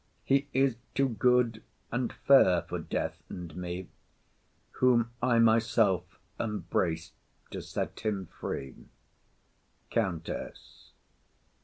[0.23, 3.87] He is too good and fair for death and me;
[4.79, 7.11] Whom I myself embrace
[7.51, 8.85] to set him free._
[9.91, 10.93] COUNTESS.